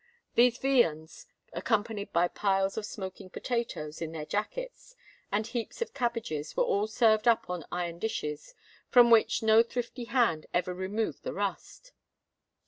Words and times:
These 0.33 0.57
viands, 0.57 1.27
accompanied 1.53 2.11
by 2.11 2.27
piles 2.27 2.75
of 2.75 2.87
smoking 2.87 3.29
potatoes 3.29 4.01
"in 4.01 4.13
their 4.13 4.25
jackets" 4.25 4.95
and 5.31 5.45
heaps 5.45 5.79
of 5.79 5.93
cabbages, 5.93 6.57
were 6.57 6.63
all 6.63 6.87
served 6.87 7.27
up 7.27 7.51
on 7.51 7.65
iron 7.71 7.99
dishes, 7.99 8.55
from 8.89 9.11
which 9.11 9.43
no 9.43 9.61
thrifty 9.61 10.05
hand 10.05 10.47
ever 10.55 10.73
removed 10.73 11.21
the 11.21 11.33
rust. 11.33 11.91